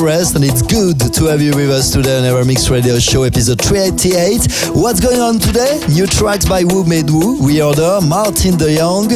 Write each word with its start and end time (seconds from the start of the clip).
Rest, 0.00 0.34
and 0.34 0.44
it's 0.44 0.62
good 0.62 0.98
to 0.98 1.24
have 1.26 1.42
you 1.42 1.54
with 1.54 1.70
us 1.70 1.90
today 1.90 2.18
on 2.18 2.24
our 2.24 2.44
Mix 2.44 2.70
Radio 2.70 2.98
Show 2.98 3.24
episode 3.24 3.60
388. 3.60 4.74
What's 4.74 4.98
going 4.98 5.20
on 5.20 5.38
today? 5.38 5.80
New 5.88 6.06
tracks 6.06 6.46
by 6.46 6.62
Who 6.62 6.84
Made 6.84 7.08
Who, 7.08 7.42
We 7.44 7.60
Order, 7.60 8.00
Martin 8.02 8.56
De 8.56 8.76
Jong, 8.76 9.08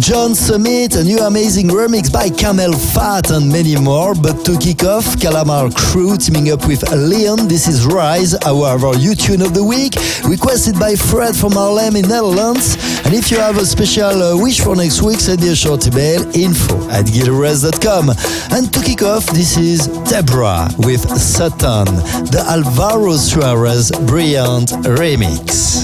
John 0.00 0.34
Summit, 0.34 0.96
a 0.96 1.04
new 1.04 1.18
amazing 1.18 1.68
remix 1.68 2.12
by 2.12 2.28
CamelPhat, 2.28 3.30
and 3.36 3.50
many 3.50 3.76
more. 3.76 4.14
But 4.14 4.44
to 4.46 4.58
kick 4.58 4.82
off, 4.82 5.04
Calamar 5.20 5.70
Crew 5.74 6.16
teaming 6.16 6.50
up 6.50 6.66
with 6.66 6.82
Leon. 6.90 7.46
This 7.46 7.68
is 7.68 7.86
Rise, 7.86 8.34
our, 8.44 8.78
our 8.78 8.96
U-Tune 8.96 9.42
of 9.42 9.54
the 9.54 9.62
week, 9.62 9.94
requested 10.26 10.78
by 10.78 10.96
Fred 10.96 11.36
from 11.36 11.52
Haarlem 11.52 11.96
in 11.96 12.08
Netherlands. 12.08 12.73
And 13.04 13.12
if 13.14 13.30
you 13.30 13.36
have 13.38 13.58
a 13.58 13.66
special 13.66 14.22
uh, 14.22 14.36
wish 14.36 14.60
for 14.60 14.74
next 14.74 15.02
week, 15.02 15.20
send 15.20 15.42
me 15.42 15.50
a 15.50 15.54
short 15.54 15.86
email, 15.86 16.22
info 16.34 16.88
at 16.90 17.04
gilres.com. 17.04 18.10
And 18.50 18.72
to 18.72 18.80
kick 18.80 19.02
off, 19.02 19.26
this 19.26 19.56
is 19.58 19.88
Deborah 20.08 20.68
with 20.78 21.02
Sutton, 21.18 21.84
the 22.32 22.44
Alvaro 22.48 23.16
Suarez 23.16 23.90
Brilliant 24.06 24.70
remix. 24.98 25.83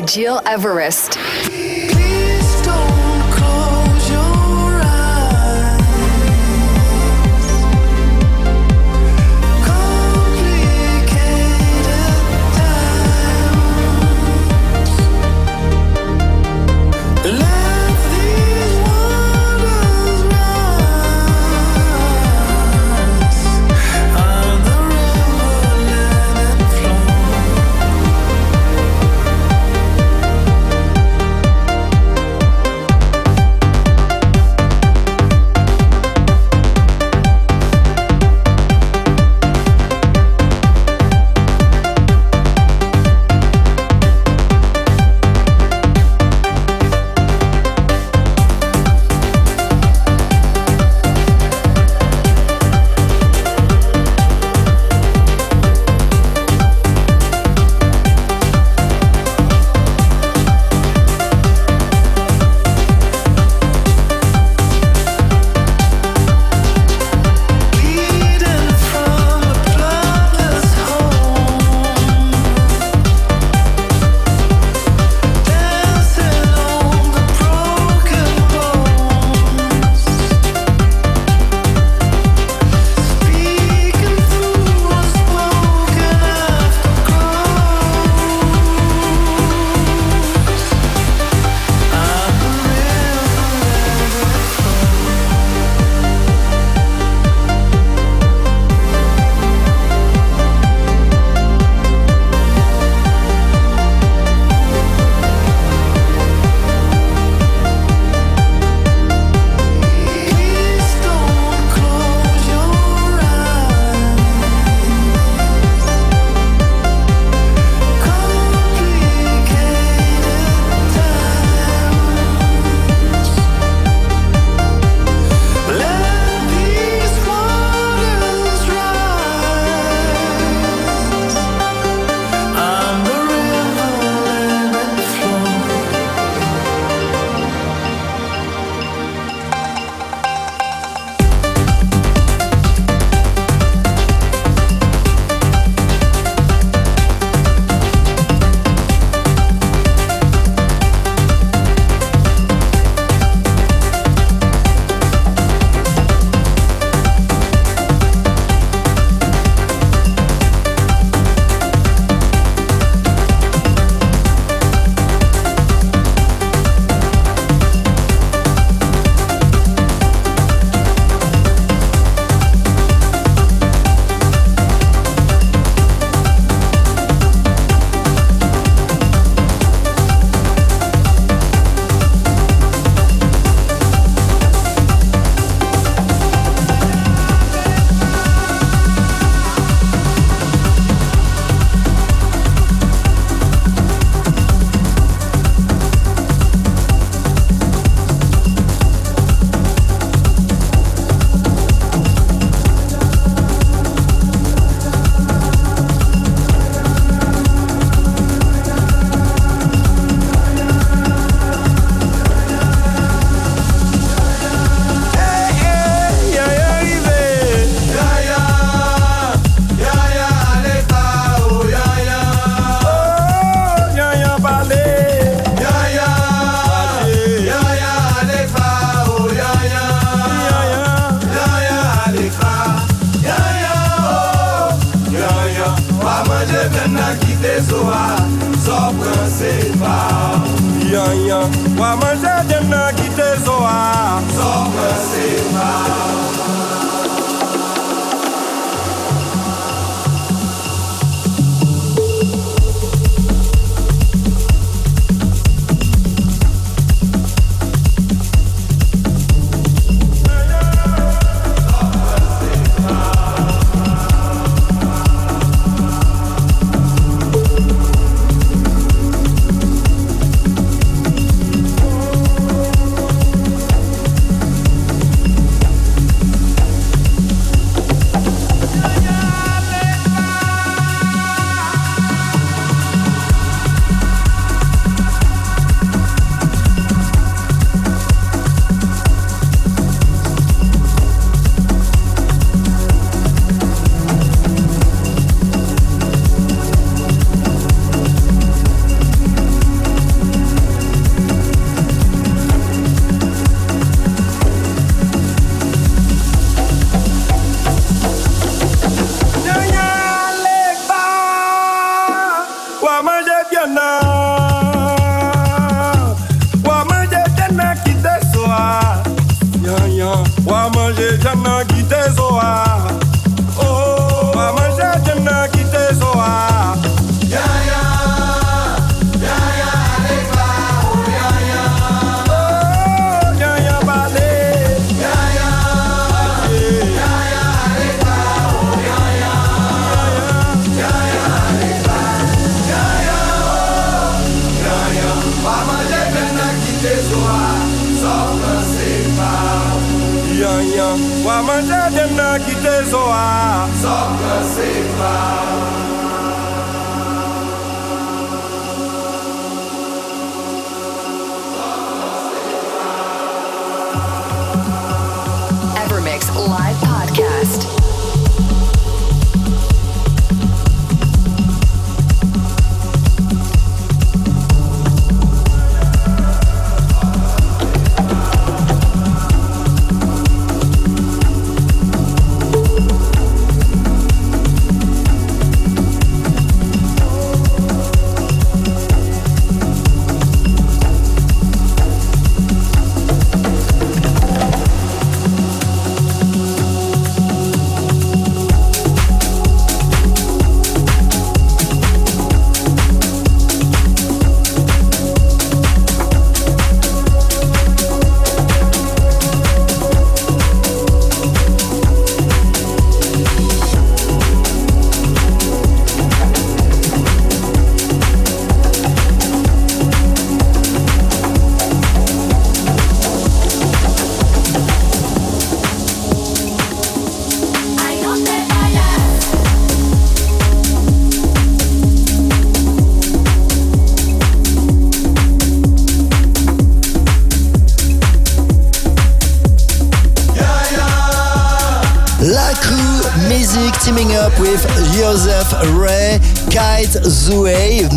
By 0.00 0.06
Gil 0.06 0.40
Everest. 0.46 1.27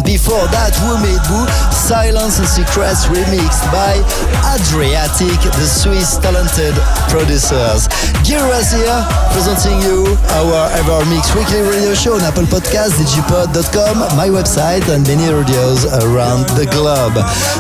Before 0.04 0.48
that, 0.50 0.74
Who 0.82 0.98
Made 0.98 1.22
Who, 1.30 1.46
Silence 1.92 2.40
and 2.40 2.48
Secrets 2.48 3.06
remixed 3.08 3.68
by 3.68 4.00
Adriatic, 4.56 5.36
the 5.60 5.68
Swiss 5.68 6.16
talented 6.24 6.72
producers. 7.12 7.92
Giras 8.24 8.72
here, 8.72 9.04
presenting 9.36 9.76
you 9.84 10.16
our 10.40 10.72
Evermix 10.80 11.36
weekly 11.36 11.60
radio 11.60 11.94
show 11.94 12.16
on 12.16 12.22
Apple 12.22 12.48
Podcasts, 12.48 12.96
digipod.com, 12.96 14.16
my 14.16 14.32
website, 14.32 14.88
and 14.88 15.04
many 15.04 15.28
radios 15.28 15.84
around 16.08 16.48
the 16.56 16.64
globe. 16.72 17.12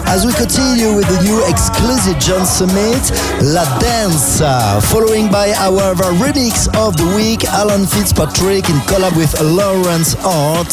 As 0.08 0.26
we 0.26 0.32
continue 0.32 0.96
with 0.96 1.12
the 1.12 1.20
new 1.28 1.44
exclusive 1.52 2.15
John 2.24 2.46
Summit, 2.46 3.04
La 3.44 3.67
Danza, 3.84 4.80
following 4.88 5.28
by 5.28 5.52
our 5.60 5.91
remix 6.24 6.72
of 6.80 6.96
the 6.96 7.08
week, 7.20 7.44
Alan 7.52 7.86
Fitzpatrick 7.86 8.70
in 8.72 8.80
collab 8.88 9.12
with 9.17 9.36
Lawrence 9.44 10.15
Art, 10.24 10.72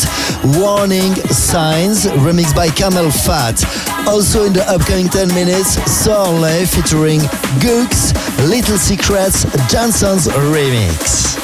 Warning 0.55 1.19
Signs, 1.35 2.07
remixed 2.23 2.55
by 2.55 2.69
Camel 2.69 3.11
Fat. 3.57 4.09
Also 4.09 4.45
in 4.45 4.53
the 4.53 4.63
upcoming 4.69 5.09
10 5.09 5.29
minutes, 5.29 5.81
Sorley 5.91 6.67
featuring 6.67 7.21
Gooks, 7.61 8.13
Little 8.49 8.79
Secrets, 8.79 9.45
Johnson's 9.71 10.27
remix. 10.29 11.37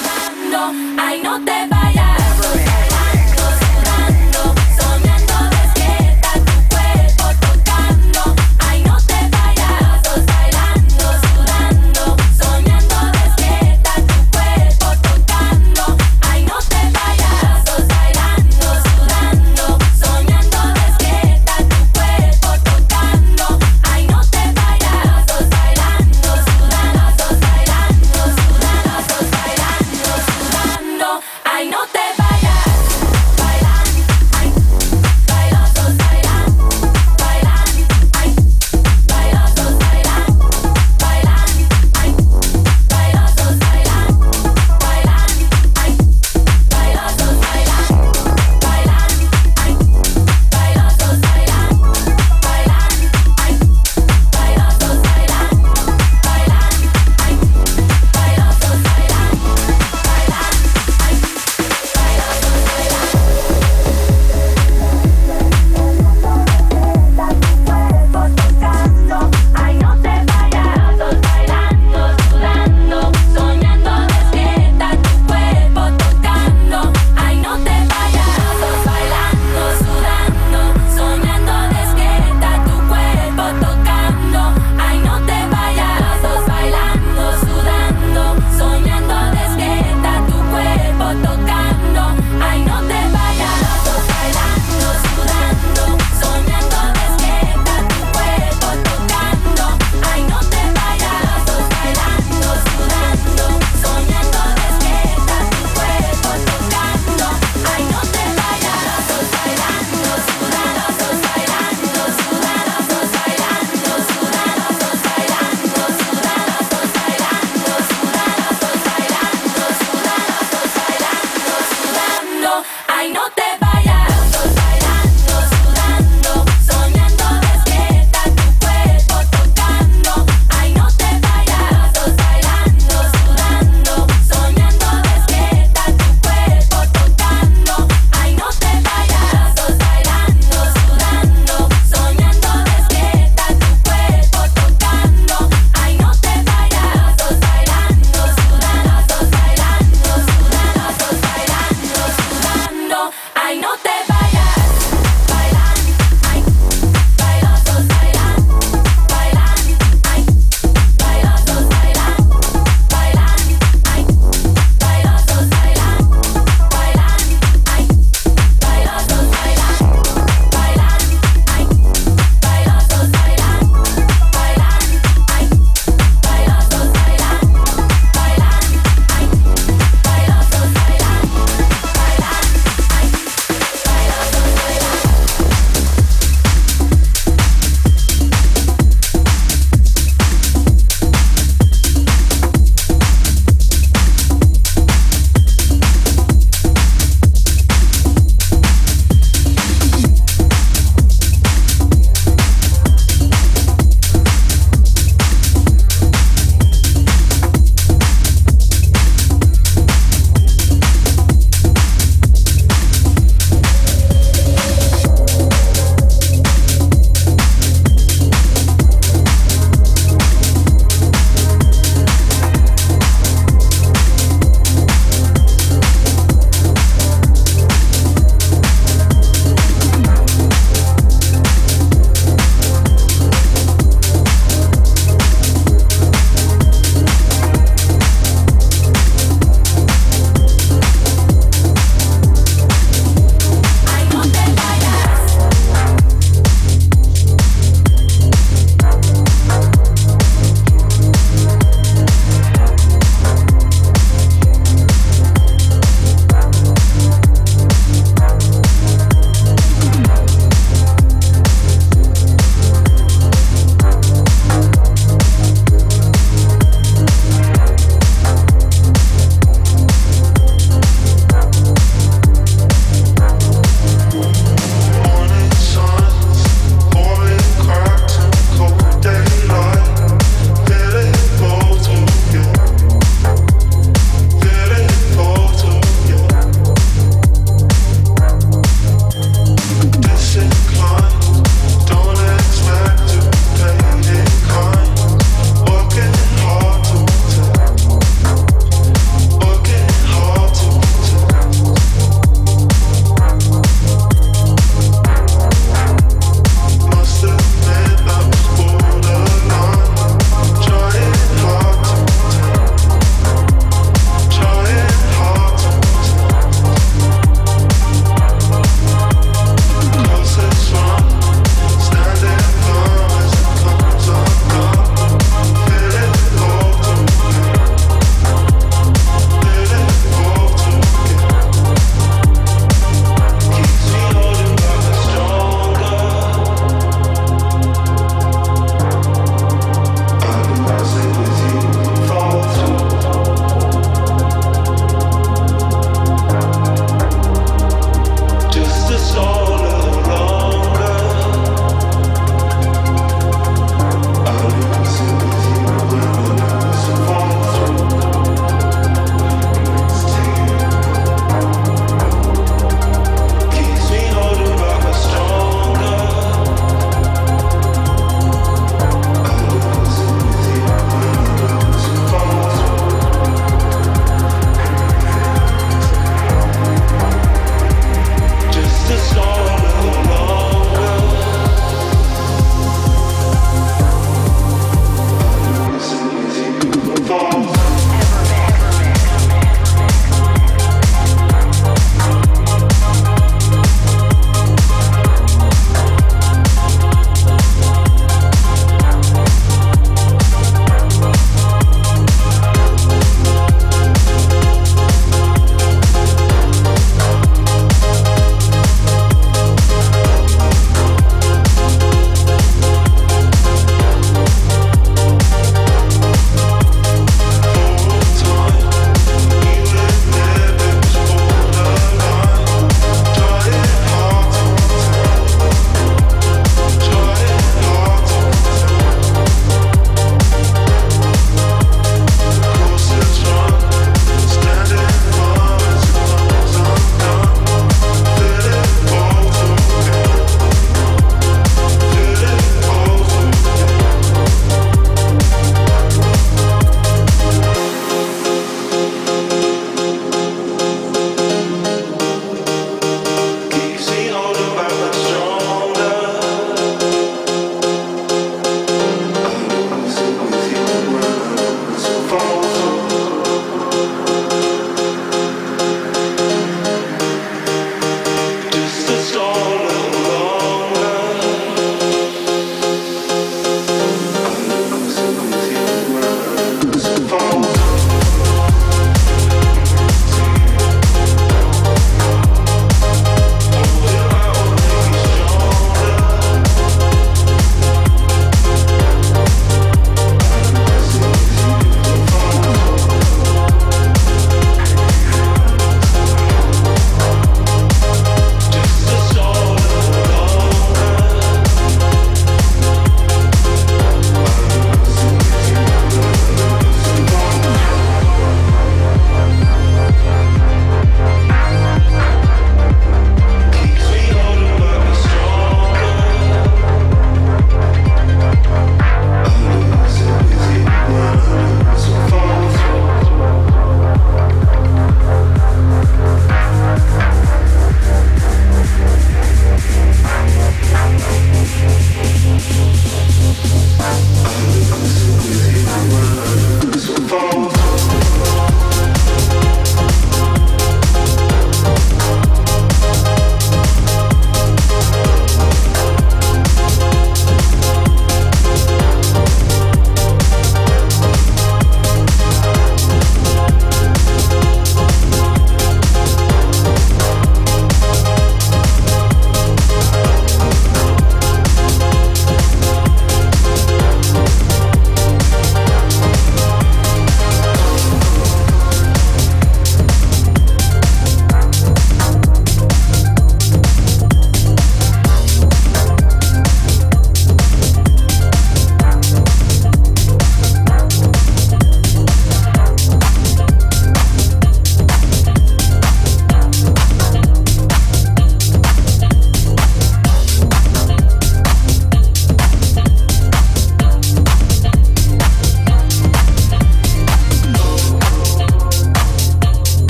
No, 0.51 0.73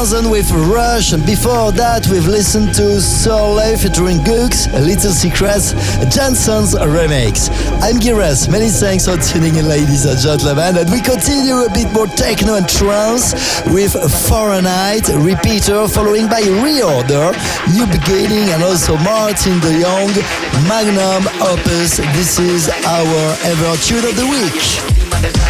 2000 0.00 0.30
with 0.30 0.50
Rush, 0.72 1.12
and 1.12 1.20
before 1.26 1.72
that 1.72 2.08
we've 2.08 2.26
listened 2.26 2.72
to 2.72 3.02
Soleil 3.02 3.76
featuring 3.76 4.16
Gooks, 4.24 4.64
Little 4.72 5.12
Secrets, 5.12 5.74
Janson's 6.08 6.72
remix. 6.72 7.52
I'm 7.84 8.00
Geras. 8.00 8.48
many 8.48 8.70
thanks 8.70 9.04
for 9.04 9.20
tuning 9.20 9.56
in 9.56 9.68
ladies 9.68 10.06
and 10.06 10.16
gentlemen, 10.16 10.80
and 10.80 10.88
we 10.88 11.04
continue 11.04 11.52
a 11.52 11.68
bit 11.68 11.92
more 11.92 12.06
techno 12.06 12.56
and 12.56 12.66
trance 12.66 13.36
with 13.76 13.92
Fahrenheit, 14.24 15.04
Repeater, 15.20 15.86
following 15.86 16.32
by 16.32 16.40
Reorder, 16.64 17.36
New 17.68 17.84
Beginning, 17.92 18.48
and 18.56 18.64
also 18.64 18.96
Martin 19.04 19.60
de 19.60 19.84
Jong, 19.84 20.16
Magnum 20.64 21.28
Opus. 21.44 22.00
This 22.16 22.40
is 22.40 22.72
our 22.88 23.20
ever 23.44 23.76
tune 23.84 24.08
of 24.08 24.16
the 24.16 24.24
week. 24.32 25.49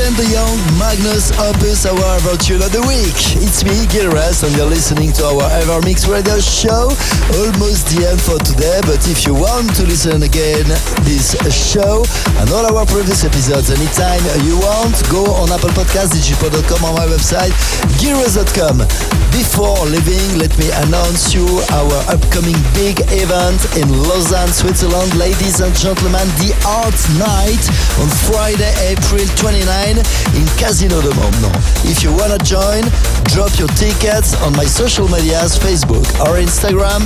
Martin 0.00 0.16
de 0.16 0.34
Jong, 0.34 0.78
Magnum 0.78 1.20
Opus, 1.38 1.84
our 1.84 2.16
Ever 2.16 2.36
Tune 2.38 2.62
of 2.62 2.72
the 2.72 2.80
Week. 2.88 3.49
It's 3.50 3.64
me, 3.64 3.82
Gil 3.90 4.06
Everest, 4.06 4.44
and 4.44 4.54
you're 4.54 4.70
listening 4.70 5.10
to 5.18 5.26
our 5.26 5.50
Evermix 5.58 6.06
Radio 6.06 6.38
show. 6.38 6.86
Almost 7.34 7.90
the 7.90 8.06
end 8.06 8.22
for 8.22 8.38
today, 8.38 8.78
but 8.86 9.02
if 9.10 9.26
you 9.26 9.34
want 9.34 9.74
to 9.74 9.82
listen 9.90 10.22
again 10.22 10.70
this 11.02 11.34
show 11.50 12.06
and 12.38 12.46
all 12.54 12.62
our 12.62 12.86
previous 12.86 13.26
episodes 13.26 13.74
anytime 13.74 14.22
you 14.46 14.54
want, 14.62 14.94
go 15.10 15.26
on 15.34 15.50
Apple 15.50 15.74
Podcasts, 15.74 16.14
digipod.com, 16.14 16.78
on 16.86 16.94
my 16.94 17.10
website, 17.10 17.50
gilres.com. 17.98 18.86
Before 19.34 19.82
leaving, 19.86 20.38
let 20.38 20.54
me 20.54 20.70
announce 20.86 21.34
you 21.34 21.42
our 21.74 21.98
upcoming 22.06 22.58
big 22.78 23.02
event 23.10 23.58
in 23.74 23.90
Lausanne, 24.06 24.54
Switzerland. 24.54 25.10
Ladies 25.18 25.58
and 25.58 25.74
gentlemen, 25.74 26.22
the 26.38 26.54
Art 26.66 26.98
Night 27.18 27.62
on 27.98 28.06
Friday, 28.30 28.70
April 28.94 29.26
29 29.34 29.98
in 30.38 30.46
Casino 30.54 31.02
de 31.02 31.10
Montbenon. 31.18 31.54
If 31.90 32.02
you 32.06 32.14
wanna 32.14 32.38
join, 32.46 32.86
drop 33.40 33.58
your 33.58 33.68
tickets 33.68 34.36
on 34.42 34.52
my 34.52 34.66
social 34.66 35.08
medias, 35.08 35.56
Facebook 35.56 36.04
or 36.20 36.36
Instagram 36.36 37.00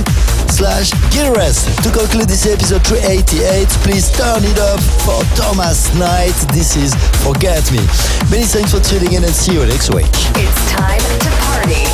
slash 0.51 0.91
Gilrest. 1.07 1.71
To 1.81 1.89
conclude 1.97 2.27
this 2.27 2.45
episode 2.45 2.85
388, 2.85 3.69
please 3.87 4.11
turn 4.11 4.43
it 4.43 4.59
up 4.59 4.81
for 5.07 5.23
Thomas 5.39 5.95
Knight. 5.95 6.35
This 6.51 6.75
is 6.75 6.91
Forget 7.23 7.63
Me. 7.71 7.79
Many 8.27 8.43
thanks 8.43 8.75
for 8.75 8.83
tuning 8.83 9.13
in 9.13 9.23
and 9.23 9.31
see 9.31 9.53
you 9.53 9.65
next 9.65 9.95
week. 9.95 10.11
It's 10.35 10.59
time 10.75 10.99
to 11.23 11.31
party. 11.47 11.87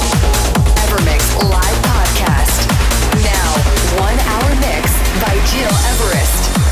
Evermix 0.90 1.22
Live 1.46 1.80
Podcast. 1.86 2.66
Now, 3.22 3.46
one 4.02 4.18
hour 4.26 4.50
mix 4.58 4.90
by 5.22 5.38
Gil 5.54 5.70
Everest. 5.94 6.71